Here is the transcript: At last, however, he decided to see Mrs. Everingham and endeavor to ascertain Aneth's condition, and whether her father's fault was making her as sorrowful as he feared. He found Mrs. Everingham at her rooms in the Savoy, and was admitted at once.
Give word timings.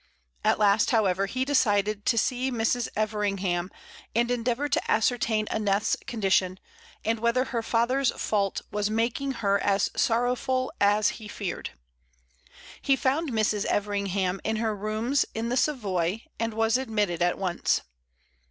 At 0.43 0.57
last, 0.57 0.89
however, 0.89 1.27
he 1.27 1.45
decided 1.45 2.07
to 2.07 2.17
see 2.17 2.49
Mrs. 2.49 2.87
Everingham 2.95 3.69
and 4.15 4.31
endeavor 4.31 4.67
to 4.67 4.91
ascertain 4.91 5.45
Aneth's 5.51 5.95
condition, 6.07 6.59
and 7.05 7.19
whether 7.19 7.43
her 7.43 7.61
father's 7.61 8.09
fault 8.09 8.61
was 8.71 8.89
making 8.89 9.33
her 9.45 9.59
as 9.59 9.91
sorrowful 9.95 10.73
as 10.81 11.09
he 11.21 11.27
feared. 11.27 11.69
He 12.81 12.95
found 12.95 13.29
Mrs. 13.31 13.65
Everingham 13.65 14.41
at 14.43 14.57
her 14.57 14.75
rooms 14.75 15.23
in 15.35 15.49
the 15.49 15.55
Savoy, 15.57 16.25
and 16.39 16.55
was 16.55 16.77
admitted 16.79 17.21
at 17.21 17.37
once. 17.37 17.81